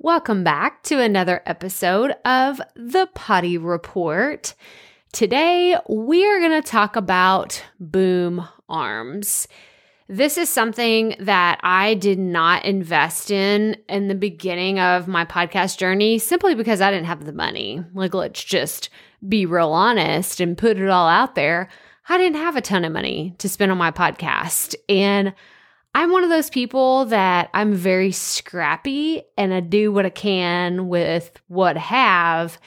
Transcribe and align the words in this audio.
Welcome 0.00 0.44
back 0.44 0.84
to 0.84 1.00
another 1.00 1.42
episode 1.44 2.14
of 2.24 2.60
the 2.76 3.08
Potty 3.16 3.58
Report. 3.58 4.54
Today, 5.10 5.76
we 5.88 6.24
are 6.24 6.38
going 6.38 6.62
to 6.62 6.62
talk 6.62 6.94
about 6.94 7.64
boom 7.80 8.46
arms. 8.68 9.48
This 10.06 10.38
is 10.38 10.48
something 10.48 11.16
that 11.18 11.58
I 11.64 11.94
did 11.94 12.20
not 12.20 12.64
invest 12.64 13.32
in 13.32 13.76
in 13.88 14.06
the 14.06 14.14
beginning 14.14 14.78
of 14.78 15.08
my 15.08 15.24
podcast 15.24 15.78
journey 15.78 16.20
simply 16.20 16.54
because 16.54 16.80
I 16.80 16.92
didn't 16.92 17.06
have 17.06 17.24
the 17.24 17.32
money. 17.32 17.82
Like, 17.92 18.14
let's 18.14 18.44
just 18.44 18.90
be 19.28 19.46
real 19.46 19.72
honest 19.72 20.38
and 20.38 20.56
put 20.56 20.78
it 20.78 20.88
all 20.88 21.08
out 21.08 21.34
there. 21.34 21.68
I 22.08 22.18
didn't 22.18 22.40
have 22.40 22.54
a 22.54 22.60
ton 22.60 22.84
of 22.84 22.92
money 22.92 23.34
to 23.38 23.48
spend 23.48 23.72
on 23.72 23.78
my 23.78 23.90
podcast. 23.90 24.76
And 24.88 25.34
I'm 25.94 26.12
one 26.12 26.22
of 26.22 26.30
those 26.30 26.50
people 26.50 27.06
that 27.06 27.50
I'm 27.54 27.74
very 27.74 28.12
scrappy 28.12 29.22
and 29.36 29.52
I 29.52 29.60
do 29.60 29.92
what 29.92 30.06
I 30.06 30.10
can 30.10 30.88
with 30.88 31.30
what 31.48 31.76
I 31.76 31.80
have. 31.80 32.58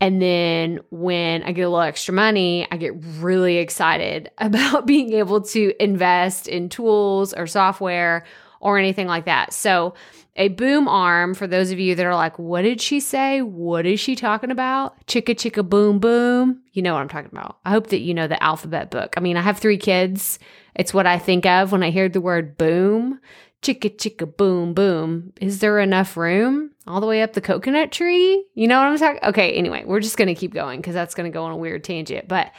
And 0.00 0.20
then 0.20 0.80
when 0.90 1.42
I 1.42 1.52
get 1.52 1.62
a 1.62 1.68
little 1.70 1.80
extra 1.80 2.12
money, 2.12 2.66
I 2.70 2.76
get 2.76 2.92
really 3.18 3.56
excited 3.56 4.30
about 4.38 4.86
being 4.86 5.12
able 5.14 5.40
to 5.42 5.72
invest 5.82 6.48
in 6.48 6.68
tools 6.68 7.32
or 7.32 7.46
software 7.46 8.24
or 8.60 8.78
anything 8.78 9.06
like 9.06 9.26
that. 9.26 9.52
So, 9.52 9.94
a 10.38 10.48
boom 10.48 10.86
arm, 10.86 11.34
for 11.34 11.46
those 11.46 11.70
of 11.70 11.78
you 11.78 11.94
that 11.94 12.04
are 12.04 12.14
like, 12.14 12.38
what 12.38 12.62
did 12.62 12.80
she 12.80 13.00
say? 13.00 13.40
What 13.40 13.86
is 13.86 13.98
she 13.98 14.14
talking 14.14 14.50
about? 14.50 15.06
Chicka 15.06 15.34
chicka 15.34 15.66
boom 15.66 15.98
boom. 15.98 16.62
You 16.72 16.82
know 16.82 16.92
what 16.92 17.00
I'm 17.00 17.08
talking 17.08 17.30
about. 17.32 17.58
I 17.64 17.70
hope 17.70 17.86
that 17.88 18.00
you 18.00 18.12
know 18.12 18.26
the 18.26 18.42
alphabet 18.42 18.90
book. 18.90 19.14
I 19.16 19.20
mean, 19.20 19.38
I 19.38 19.40
have 19.40 19.58
three 19.58 19.78
kids. 19.78 20.38
It's 20.74 20.92
what 20.92 21.06
I 21.06 21.18
think 21.18 21.46
of 21.46 21.72
when 21.72 21.82
I 21.82 21.90
hear 21.90 22.08
the 22.08 22.20
word 22.20 22.58
boom. 22.58 23.18
Chicka 23.62 23.96
chicka 23.96 24.36
boom 24.36 24.74
boom. 24.74 25.32
Is 25.40 25.60
there 25.60 25.80
enough 25.80 26.16
room 26.16 26.72
all 26.86 27.00
the 27.00 27.06
way 27.06 27.22
up 27.22 27.32
the 27.32 27.40
coconut 27.40 27.90
tree? 27.90 28.44
You 28.54 28.68
know 28.68 28.78
what 28.78 28.88
I'm 28.88 28.98
talking? 28.98 29.28
Okay, 29.30 29.52
anyway, 29.54 29.84
we're 29.86 30.00
just 30.00 30.18
going 30.18 30.28
to 30.28 30.34
keep 30.34 30.52
going 30.52 30.80
because 30.80 30.94
that's 30.94 31.14
going 31.14 31.30
to 31.30 31.34
go 31.34 31.44
on 31.44 31.52
a 31.52 31.56
weird 31.56 31.82
tangent. 31.82 32.28
But 32.28 32.52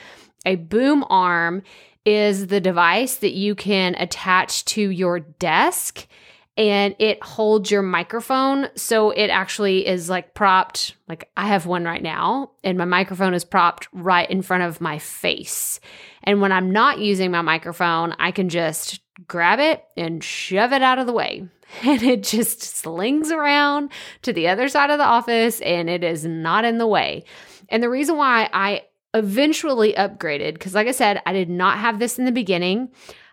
a 0.47 0.55
boom 0.55 1.05
arm 1.09 1.61
is 2.05 2.47
the 2.47 2.61
device 2.61 3.17
that 3.17 3.33
you 3.33 3.53
can 3.53 3.93
attach 3.99 4.63
to 4.65 4.89
your 4.89 5.19
desk 5.19 6.07
and 6.55 6.95
it 6.97 7.21
holds 7.21 7.69
your 7.69 7.83
microphone. 7.83 8.69
So 8.75 9.11
it 9.11 9.27
actually 9.27 9.85
is 9.85 10.09
like 10.09 10.33
propped, 10.33 10.95
like 11.07 11.29
I 11.37 11.47
have 11.47 11.67
one 11.67 11.83
right 11.83 12.01
now, 12.01 12.51
and 12.63 12.77
my 12.77 12.85
microphone 12.85 13.35
is 13.35 13.45
propped 13.45 13.87
right 13.91 14.27
in 14.27 14.41
front 14.41 14.63
of 14.63 14.81
my 14.81 14.97
face. 14.97 15.79
And 16.23 16.41
when 16.41 16.51
I'm 16.51 16.71
not 16.71 16.97
using 16.97 17.29
my 17.29 17.43
microphone, 17.43 18.15
I 18.17 18.31
can 18.31 18.49
just 18.49 19.01
grab 19.27 19.59
it 19.59 19.83
and 19.95 20.23
shove 20.23 20.73
it 20.73 20.81
out 20.81 20.97
of 20.97 21.05
the 21.05 21.13
way. 21.13 21.47
And 21.83 22.01
it 22.01 22.23
just 22.23 22.61
slings 22.61 23.29
around 23.29 23.91
to 24.21 24.31
the 24.31 24.47
other 24.47 24.69
side 24.69 24.89
of 24.89 24.99
the 24.99 25.03
office 25.03 25.59
and 25.59 25.89
it 25.89 26.01
is 26.01 26.23
not 26.23 26.63
in 26.63 26.77
the 26.77 26.87
way. 26.87 27.25
And 27.67 27.83
the 27.83 27.89
reason 27.89 28.15
why 28.15 28.49
I 28.53 28.83
eventually 29.17 29.93
upgraded, 29.93 30.53
because 30.53 30.73
like 30.73 30.87
I 30.87 30.91
said, 30.91 31.21
I 31.25 31.33
did 31.33 31.49
not 31.49 31.79
have 31.79 31.99
this 31.99 32.17
in 32.17 32.25
the 32.25 32.31
beginning. 32.31 32.89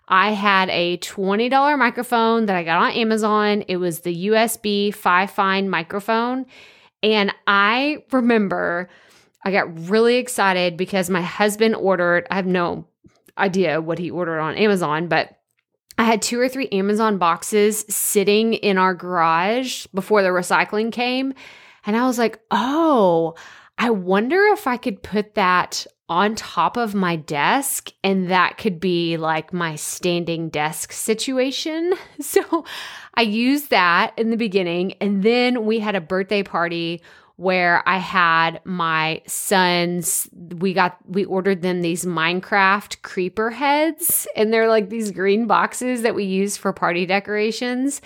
I 0.08 0.32
had 0.32 0.68
a 0.70 0.98
$20 0.98 1.78
microphone 1.78 2.46
that 2.46 2.56
I 2.56 2.62
got 2.62 2.82
on 2.82 2.90
Amazon. 2.92 3.64
It 3.68 3.78
was 3.78 4.00
the 4.00 4.26
USB 4.26 4.94
Fifine 4.94 5.68
microphone. 5.68 6.46
And 7.02 7.34
I 7.46 8.04
remember 8.12 8.88
I 9.44 9.50
got 9.50 9.88
really 9.88 10.16
excited 10.16 10.76
because 10.76 11.10
my 11.10 11.20
husband 11.20 11.76
ordered, 11.76 12.26
I 12.30 12.36
have 12.36 12.46
no 12.46 12.86
idea 13.36 13.80
what 13.80 13.98
he 13.98 14.10
ordered 14.10 14.40
on 14.40 14.54
Amazon, 14.56 15.08
but 15.08 15.38
I 15.98 16.04
had 16.04 16.22
two 16.22 16.40
or 16.40 16.48
three 16.48 16.68
Amazon 16.68 17.18
boxes 17.18 17.84
sitting 17.88 18.54
in 18.54 18.78
our 18.78 18.94
garage 18.94 19.86
before 19.94 20.22
the 20.22 20.30
recycling 20.30 20.90
came. 20.90 21.34
And 21.86 21.96
I 21.96 22.06
was 22.06 22.18
like, 22.18 22.40
oh, 22.50 23.34
I 23.78 23.90
wonder 23.90 24.40
if 24.52 24.66
I 24.66 24.76
could 24.76 25.02
put 25.02 25.34
that 25.34 25.86
on 26.08 26.34
top 26.34 26.76
of 26.76 26.94
my 26.94 27.16
desk 27.16 27.90
and 28.02 28.30
that 28.30 28.58
could 28.58 28.78
be 28.78 29.16
like 29.16 29.52
my 29.52 29.74
standing 29.76 30.48
desk 30.48 30.92
situation. 30.92 31.94
So 32.20 32.64
I 33.14 33.22
used 33.22 33.70
that 33.70 34.12
in 34.16 34.30
the 34.30 34.36
beginning. 34.36 34.94
And 34.94 35.22
then 35.22 35.66
we 35.66 35.78
had 35.78 35.94
a 35.94 36.00
birthday 36.00 36.42
party 36.42 37.02
where 37.36 37.82
I 37.86 37.98
had 37.98 38.60
my 38.64 39.22
sons, 39.26 40.28
we 40.32 40.72
got, 40.72 40.96
we 41.06 41.24
ordered 41.24 41.62
them 41.62 41.82
these 41.82 42.04
Minecraft 42.04 43.02
creeper 43.02 43.50
heads, 43.50 44.26
and 44.36 44.52
they're 44.52 44.68
like 44.68 44.88
these 44.88 45.10
green 45.10 45.46
boxes 45.46 46.02
that 46.02 46.14
we 46.14 46.24
use 46.24 46.56
for 46.56 46.72
party 46.72 47.06
decorations. 47.06 48.00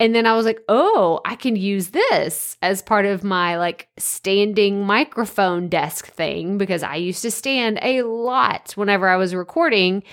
And 0.00 0.14
then 0.14 0.26
I 0.26 0.36
was 0.36 0.46
like, 0.46 0.60
oh, 0.68 1.20
I 1.24 1.34
can 1.34 1.56
use 1.56 1.88
this 1.88 2.56
as 2.62 2.82
part 2.82 3.04
of 3.04 3.24
my 3.24 3.58
like 3.58 3.88
standing 3.98 4.84
microphone 4.84 5.68
desk 5.68 6.06
thing 6.06 6.56
because 6.56 6.82
I 6.84 6.96
used 6.96 7.22
to 7.22 7.30
stand 7.30 7.80
a 7.82 8.02
lot 8.02 8.72
whenever 8.76 9.08
I 9.08 9.16
was 9.16 9.34
recording. 9.34 10.04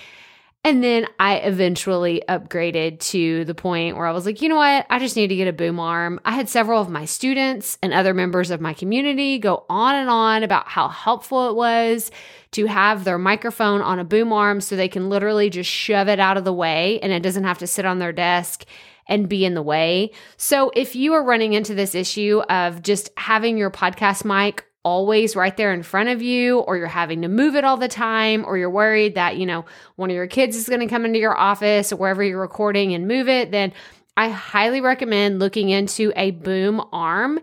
And 0.66 0.82
then 0.82 1.06
I 1.20 1.36
eventually 1.36 2.24
upgraded 2.28 2.98
to 3.10 3.44
the 3.44 3.54
point 3.54 3.96
where 3.96 4.04
I 4.04 4.10
was 4.10 4.26
like, 4.26 4.42
you 4.42 4.48
know 4.48 4.56
what? 4.56 4.84
I 4.90 4.98
just 4.98 5.14
need 5.14 5.28
to 5.28 5.36
get 5.36 5.46
a 5.46 5.52
boom 5.52 5.78
arm. 5.78 6.18
I 6.24 6.32
had 6.32 6.48
several 6.48 6.82
of 6.82 6.90
my 6.90 7.04
students 7.04 7.78
and 7.84 7.94
other 7.94 8.12
members 8.12 8.50
of 8.50 8.60
my 8.60 8.74
community 8.74 9.38
go 9.38 9.64
on 9.68 9.94
and 9.94 10.10
on 10.10 10.42
about 10.42 10.66
how 10.66 10.88
helpful 10.88 11.50
it 11.50 11.54
was 11.54 12.10
to 12.50 12.66
have 12.66 13.04
their 13.04 13.16
microphone 13.16 13.80
on 13.80 14.00
a 14.00 14.04
boom 14.04 14.32
arm 14.32 14.60
so 14.60 14.74
they 14.74 14.88
can 14.88 15.08
literally 15.08 15.50
just 15.50 15.70
shove 15.70 16.08
it 16.08 16.18
out 16.18 16.36
of 16.36 16.44
the 16.44 16.52
way 16.52 16.98
and 16.98 17.12
it 17.12 17.22
doesn't 17.22 17.44
have 17.44 17.58
to 17.58 17.68
sit 17.68 17.84
on 17.84 18.00
their 18.00 18.12
desk 18.12 18.64
and 19.06 19.28
be 19.28 19.44
in 19.44 19.54
the 19.54 19.62
way. 19.62 20.10
So 20.36 20.72
if 20.74 20.96
you 20.96 21.14
are 21.14 21.22
running 21.22 21.52
into 21.52 21.76
this 21.76 21.94
issue 21.94 22.42
of 22.48 22.82
just 22.82 23.10
having 23.16 23.56
your 23.56 23.70
podcast 23.70 24.24
mic 24.24 24.64
always 24.86 25.34
right 25.34 25.56
there 25.56 25.74
in 25.74 25.82
front 25.82 26.10
of 26.10 26.22
you, 26.22 26.60
or 26.60 26.76
you're 26.76 26.86
having 26.86 27.22
to 27.22 27.28
move 27.28 27.56
it 27.56 27.64
all 27.64 27.76
the 27.76 27.88
time, 27.88 28.44
or 28.46 28.56
you're 28.56 28.70
worried 28.70 29.16
that, 29.16 29.36
you 29.36 29.44
know, 29.44 29.64
one 29.96 30.10
of 30.10 30.14
your 30.14 30.28
kids 30.28 30.56
is 30.56 30.68
going 30.68 30.80
to 30.80 30.86
come 30.86 31.04
into 31.04 31.18
your 31.18 31.36
office 31.36 31.92
or 31.92 31.96
wherever 31.96 32.22
you're 32.22 32.40
recording 32.40 32.94
and 32.94 33.08
move 33.08 33.28
it, 33.28 33.50
then 33.50 33.72
I 34.16 34.28
highly 34.28 34.80
recommend 34.80 35.40
looking 35.40 35.70
into 35.70 36.12
a 36.14 36.30
boom 36.30 36.80
arm. 36.92 37.40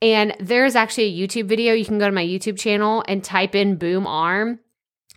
And 0.00 0.34
there's 0.40 0.74
actually 0.74 1.04
a 1.04 1.28
YouTube 1.28 1.48
video. 1.48 1.74
You 1.74 1.84
can 1.84 1.98
go 1.98 2.06
to 2.06 2.12
my 2.12 2.24
YouTube 2.24 2.58
channel 2.58 3.04
and 3.06 3.22
type 3.22 3.54
in 3.54 3.76
boom 3.76 4.06
arm, 4.06 4.58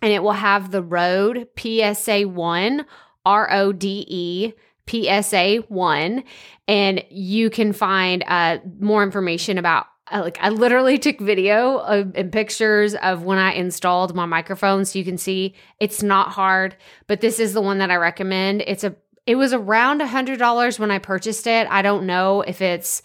and 0.02 0.12
it 0.12 0.22
will 0.22 0.32
have 0.32 0.72
the 0.72 0.82
Rode 0.82 1.48
PSA 1.58 2.28
1 2.28 2.84
R 3.24 3.52
O 3.52 3.72
D 3.72 4.04
E 4.06 4.52
PSA 4.90 5.64
1 5.68 6.24
and 6.66 7.04
you 7.10 7.48
can 7.48 7.72
find 7.72 8.24
uh, 8.26 8.58
more 8.80 9.02
information 9.02 9.56
about 9.56 9.86
uh, 10.10 10.20
like 10.20 10.38
I 10.40 10.48
literally 10.48 10.98
took 10.98 11.20
video 11.20 11.78
of, 11.78 12.12
and 12.14 12.32
pictures 12.32 12.94
of 12.96 13.22
when 13.22 13.38
I 13.38 13.52
installed 13.52 14.14
my 14.14 14.26
microphone 14.26 14.84
so 14.84 14.98
you 14.98 15.04
can 15.04 15.18
see 15.18 15.54
it's 15.78 16.02
not 16.02 16.30
hard, 16.30 16.76
but 17.06 17.20
this 17.20 17.38
is 17.38 17.52
the 17.52 17.60
one 17.60 17.78
that 17.78 17.90
I 17.90 17.96
recommend. 17.96 18.62
It's 18.66 18.84
a 18.84 18.96
it 19.26 19.36
was 19.36 19.52
around 19.52 20.00
a 20.00 20.06
$100 20.06 20.78
when 20.78 20.90
I 20.90 20.98
purchased 20.98 21.46
it. 21.46 21.68
I 21.70 21.82
don't 21.82 22.06
know 22.06 22.40
if 22.40 22.60
it's 22.60 23.02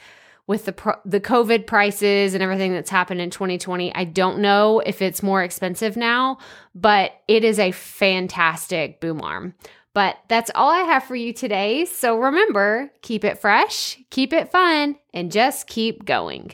with 0.47 0.65
the 0.65 0.73
pro- 0.73 0.99
the 1.05 1.19
COVID 1.19 1.67
prices 1.67 2.33
and 2.33 2.41
everything 2.41 2.73
that's 2.73 2.89
happened 2.89 3.21
in 3.21 3.29
2020. 3.29 3.93
I 3.93 4.03
don't 4.05 4.39
know 4.39 4.79
if 4.79 5.01
it's 5.01 5.23
more 5.23 5.43
expensive 5.43 5.97
now, 5.97 6.37
but 6.73 7.11
it 7.27 7.43
is 7.43 7.59
a 7.59 7.71
fantastic 7.71 9.01
boom 9.01 9.21
arm. 9.21 9.53
But 9.93 10.17
that's 10.27 10.51
all 10.55 10.69
I 10.69 10.81
have 10.81 11.03
for 11.05 11.15
you 11.15 11.31
today. 11.31 11.85
So 11.85 12.17
remember, 12.17 12.91
keep 13.01 13.23
it 13.23 13.39
fresh, 13.39 13.97
keep 14.09 14.33
it 14.33 14.51
fun, 14.51 14.97
and 15.13 15.31
just 15.31 15.67
keep 15.67 16.05
going. 16.05 16.51